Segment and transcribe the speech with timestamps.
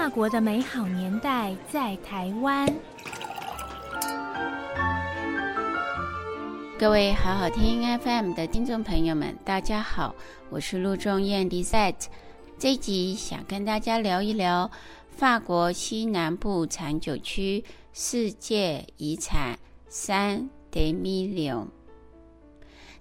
[0.00, 2.66] 法国的美好年代在台湾。
[6.78, 10.14] 各位好好听 FM 的听众朋友们，大家好，
[10.48, 12.06] 我是陆中艳 Lisette。
[12.58, 14.70] 这集想跟大家聊一聊
[15.10, 17.62] 法国西南部产酒区
[17.92, 19.58] 世界遗产
[19.90, 21.66] Saint-Émilion。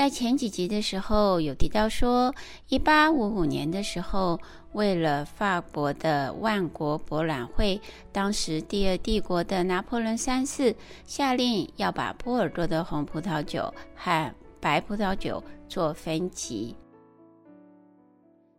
[0.00, 2.34] 在前几集的时候有提到说，
[2.70, 4.40] 一八五五年的时候，
[4.72, 7.78] 为了法国的万国博览会，
[8.10, 10.74] 当时第二帝国的拿破仑三世
[11.04, 16.74] 下令要把波尔多的红葡萄酒和白葡萄酒做分级。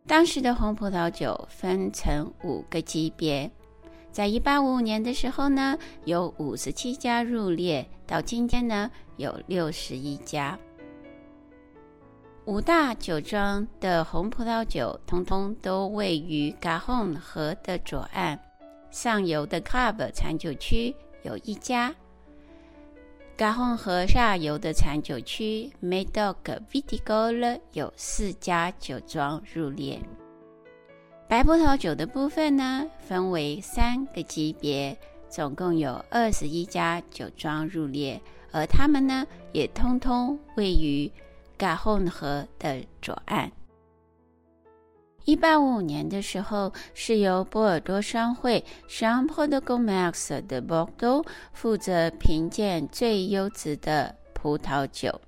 [0.05, 3.49] 当时的红葡萄酒分成五个级别，
[4.11, 10.55] 在一八五五年的时候呢，有五十七家入列，到今天呢，有六十一家。
[12.51, 18.37] 五大酒庄的红葡萄酒，通通都位于加洪河的左岸，
[18.91, 21.93] 上游的 Cave 产酒区有一家；
[23.37, 26.35] 加洪河下游的产酒区 Médoc
[26.69, 29.97] Viticole 有四家酒庄入列。
[31.29, 34.97] 白葡萄酒的部分呢，分为三个级别，
[35.29, 41.09] 总共有二十一家酒庄入列，而他们呢，也通通位于。
[41.61, 43.51] 加洪河的左岸。
[45.25, 51.23] 一八五五年的时候，是由波尔多商会 Chambre de Commerce de Bordeaux
[51.53, 55.21] 负责评鉴最优质的葡萄酒。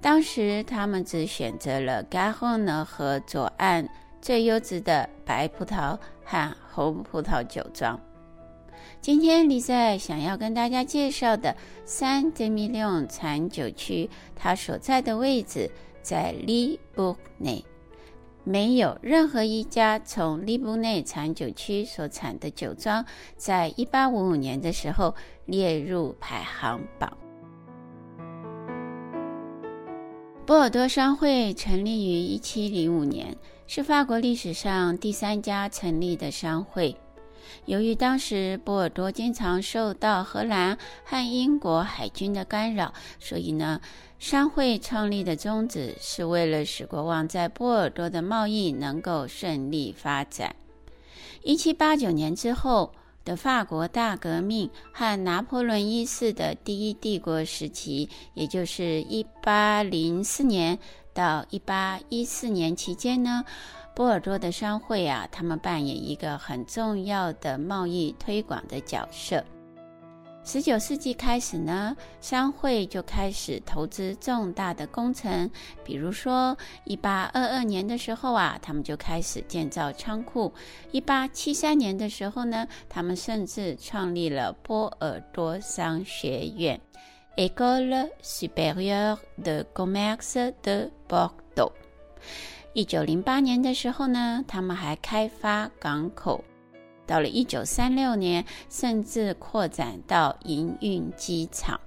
[0.00, 3.88] 当时他们只选择了加洪河左岸
[4.20, 7.96] 最优质的白葡萄和红葡萄酒庄。
[9.02, 11.56] 今天李赛想要跟大家介绍的
[11.86, 15.70] Saint-Émilion 产酒区，它所在的位置
[16.02, 17.64] 在利布内，
[18.44, 23.02] 没有任何一家从利布内产酒区所产的酒庄，
[23.38, 25.14] 在一八五五年的时候
[25.46, 27.16] 列入排行榜。
[30.44, 33.34] 波尔多商会成立于一七零五年，
[33.66, 36.94] 是法国历史上第三家成立的商会。
[37.66, 43.80] 由于当时波尔多经常受到荷兰和英国海军的干扰，所以呢，
[44.18, 50.54] 商会创立的宗旨是为了使国王在波尔多的贸易能够顺利发展。
[51.42, 52.92] 一七八九年之后
[53.24, 60.78] 的法国大革命和拿破仑一世的第一帝国时期，也就是一八零四年
[61.14, 63.44] 到一八一四年期间呢。
[63.94, 69.44] 波尔多的商会啊，他们扮演一个很重要的贸易推广的角色。
[70.42, 75.48] 十九世纪开始呢，商会就开始投资重大的工程，
[75.84, 80.50] 比如说一八二二年的时候啊，他们就开始建造仓库；
[80.92, 86.80] 一八七三年的时候呢，他们甚至创立了波尔多商学院
[87.36, 91.72] （École supérieure de commerce de Bordeaux）。
[92.72, 96.44] 一九零八年的时候呢，他们还开发港口。
[97.04, 101.80] 到了一九三六年，甚至扩展到营运机场。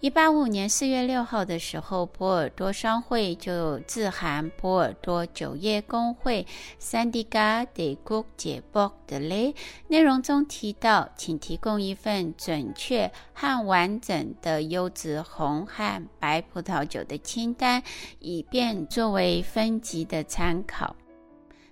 [0.00, 6.46] 一八五五年四月六号的时候，波尔多商会就致函波尔多酒业工会
[6.80, 9.56] （Syndicat des Courtiers Bordelais），
[9.88, 17.82] 内容中提到，请提供一份准确和完整的优质红和白葡萄酒的清单，
[18.20, 20.94] 以便作为分级的参考。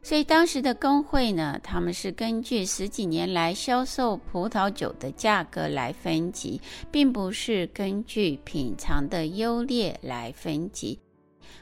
[0.06, 6.60] 所以当时的工会呢，他们是根据十几年来销售葡萄酒的价格来分级，
[6.92, 10.96] 并不是根据品尝的优劣来分级。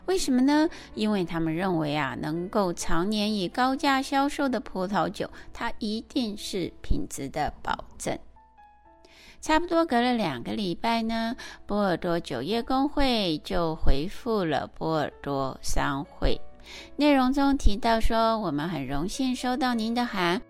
[0.04, 0.69] 为什么呢？
[0.94, 8.19] 因为他们认为啊，能够常年以高价销售的葡萄酒，它一定是品质的保证。
[9.41, 11.34] 差不多隔了两个礼拜呢，
[11.65, 16.38] 波尔多酒业工会就回复了波尔多商会。
[16.97, 20.41] 内容中提到说，我们很荣幸收到您的函，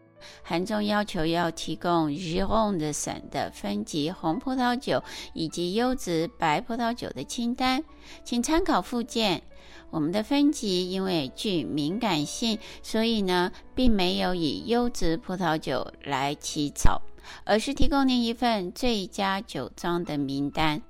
[0.43, 5.03] 函中要求要提供 Gironde 省的分级红葡萄酒
[5.33, 7.85] 以及优质白葡萄酒的清单，
[8.25, 9.43] 请参考附件。
[9.91, 17.01] 我们的分级因为具敏感性，所以呢，并没有以优质葡萄酒来起草，
[17.45, 20.83] 而是提供您一份最佳酒庄的名单。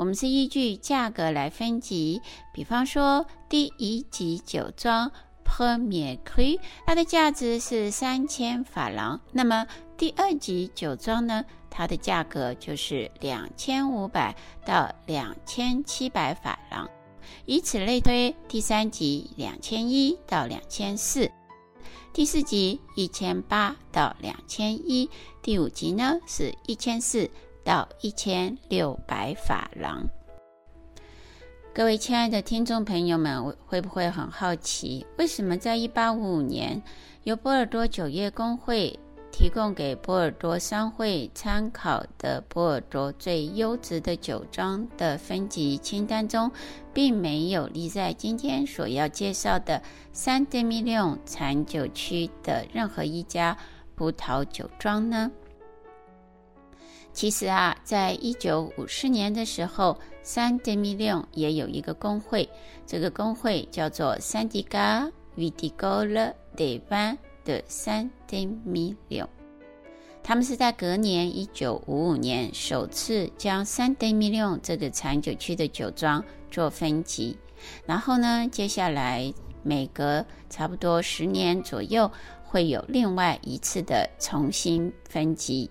[0.00, 2.22] 我们是依据价格来分级，
[2.54, 5.12] 比方说第一级酒庄
[5.44, 9.66] Premier Cru，它的价值是三千法郎，那么
[9.98, 16.88] 第二级酒庄呢，它的价格就是两千五百到两千七百法郎，
[17.44, 21.30] 以此类推，第三级两千一到两千四，
[22.14, 25.10] 第四级一千八到两千一，
[25.42, 27.30] 第五级呢是一千四
[27.64, 30.08] 到一千六百法郎。
[31.72, 36.82] 各位亲爱的听众朋友们，会不会很好奇，为什么在一八五五年
[37.22, 38.98] 由波尔多酒业工会
[39.30, 46.50] 提供给波尔多商会参考的波尔多最优质的酒庄的分级清单中，
[46.92, 49.80] 并没有立在今天所要介绍的
[50.12, 53.56] Saint-Émilion 产酒区的任何一家
[53.94, 55.30] 葡萄酒庄呢？
[57.12, 62.48] 其实啊，在一九五四年的时候，Saint-Émilion 也有一个工会，
[62.86, 69.26] 这个工会叫做 Syndicat Viticole des Vins de Saint-Émilion。
[70.22, 77.36] 他们是在隔年一九五五年首次将 Saint-Émilion 这个产酒区的酒庄做分级，
[77.84, 79.32] 然后呢，接下来
[79.62, 82.10] 每隔差不多十年左右
[82.44, 85.68] 会有另外一次的重新分级。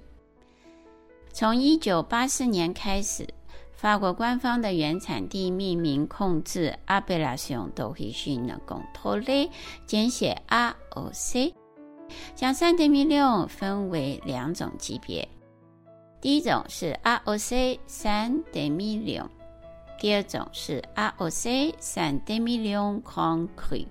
[1.32, 3.28] 从一九八四年开始，
[3.72, 9.50] 法国官方的原产地命名控制 Appellation d'origine contrôlée，
[9.86, 11.54] 简写 AOC，
[12.36, 15.28] 将 Saint-Émilion 分为两种级别。
[16.20, 19.28] 第一种是 AOC Saint-Émilion，
[19.98, 23.86] 第二种是 AOC Saint-Émilion Grand Cru。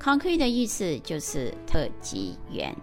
[0.00, 2.74] Grand Cru 的意思就是特级园。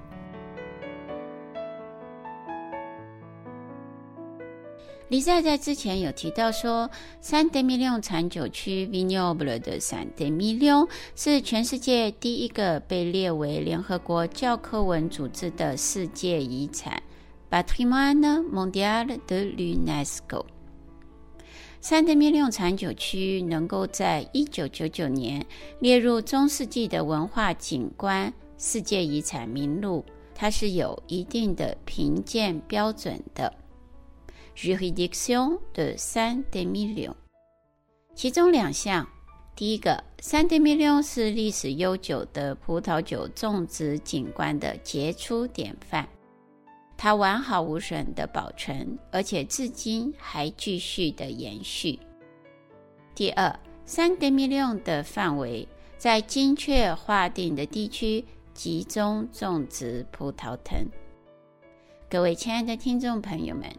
[5.09, 6.89] 李赛在之前有提到说
[7.23, 17.01] ，Saint-Émilion 产酒区 Vignoble de Saint-Émilion 是全世界第一个被列为联合国教科文组织的世界遗产
[17.49, 20.43] Patrimoine Mondial de l'UNESCO。
[21.79, 25.45] 三德米隆产酒区能够在一九九九年
[25.79, 30.03] 列入中世纪的文化景观世界遗产名录，
[30.35, 33.53] 它是有一定的评鉴标准的。
[34.57, 37.13] Juridiction de Saint-Émilion，
[38.15, 39.07] 其中两项，
[39.55, 46.09] 第一个，Saint-Émilion 是历史悠久的葡萄酒种植景观的杰出典范，
[46.97, 51.99] 它完好无损的保存，而且至今还继续的延续。
[53.13, 55.67] 第二，Saint-Émilion 的范围
[55.99, 58.25] 在精确划定的地区
[58.55, 60.83] 集中种植葡萄藤。
[62.09, 63.71] 各位亲爱的听众朋友们。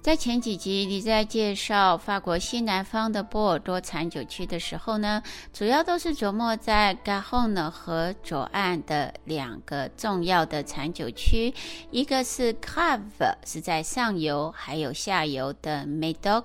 [0.00, 5.22] 在前几集你，在介绍法国西南方的波尔多产酒区的时候呢，
[5.52, 11.52] 主要都是着墨在 Garonne 河左岸的两个重要的产酒区，
[11.90, 16.44] 一个是 Cave，是在上游，还有下游的 Medoc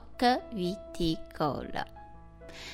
[0.51, 1.87] v i t i g o 了。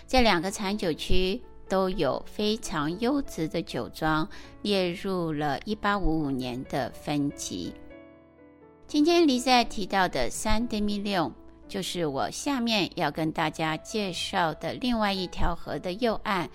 [0.08, 1.40] 这两个产酒区
[1.70, 4.28] 都有非常优质的酒庄，
[4.64, 7.76] 列入了1855年的分级。
[8.90, 11.32] 今天李在提到的 Saint-Émilion，
[11.68, 16.50] 就是我下面要跟大家介绍的另外一条河的右岸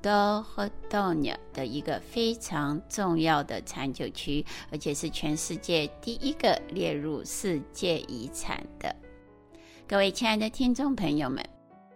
[0.00, 8.94] Dordogne 的一个非常重要的产酒区，而且是全世界第一个列入世界遗产的。
[9.88, 11.44] 各位亲爱的听众朋友们，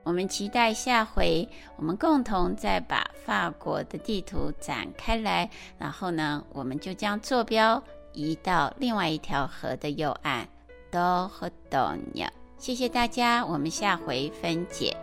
[0.03, 5.49] 我们期待下回我们共同再把法国的地图展开来，
[5.79, 7.81] 然后呢，我们就将坐标。
[8.15, 10.47] 移到另外一条河的右岸，
[10.91, 12.31] 多和多鸟。
[12.57, 14.97] 谢谢大家，我们下回分解。